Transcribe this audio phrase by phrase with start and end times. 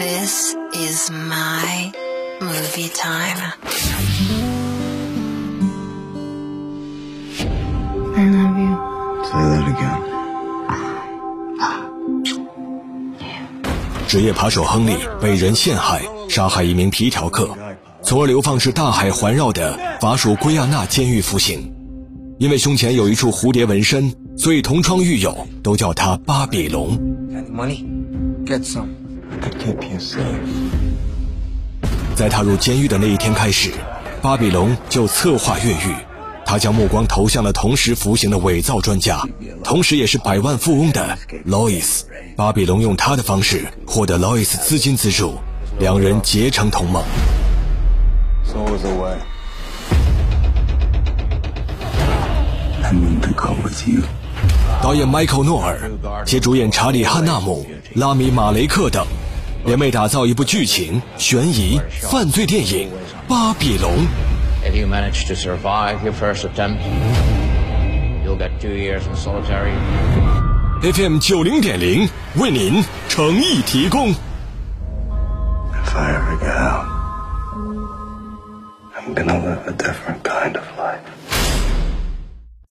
[0.00, 1.92] This is my
[2.40, 3.52] movie time.
[8.16, 8.78] I love you.
[9.24, 10.00] Say that again.
[14.08, 17.50] 职业扒手亨利被人陷害，杀害一名皮条客，
[18.02, 21.70] 从而流放至大海环绕的法属圭亚那监狱服刑。
[22.38, 26.98] 因为胸前有一处蝴蝶纹身，所以同窗狱友都叫他巴比龙。
[27.30, 27.84] Any money?
[28.46, 28.88] Get some.
[29.30, 30.20] I keep you safe.
[32.14, 33.70] 在踏入监狱的那一天开始，
[34.20, 35.94] 巴比龙就策划越狱。
[36.44, 39.22] 他将目光投向了同时服刑的伪造专家，
[39.62, 42.00] 同时也是百万富翁的 Lois。
[42.36, 45.38] 巴比龙用他的方式获得 Lois 资金资助，
[45.78, 47.04] 两人结成同盟。
[48.44, 49.16] So was the way.
[52.82, 54.02] I mean to go with you.
[54.82, 55.78] 导演迈克尔·诺尔
[56.26, 59.06] 且主演查理·汉纳姆、拉米·马雷克等，
[59.64, 62.88] 联袂打造一部剧情、悬疑、犯罪电影
[63.28, 63.92] 《巴比龙》。
[64.64, 66.78] If you manage to survive your first attempt,
[68.24, 69.72] you'll get two years in solitary.
[70.82, 74.10] FM 九零点零为您诚意提供。
[74.10, 76.86] If I ever get out,
[78.96, 81.19] I'm gonna live a different kind of life.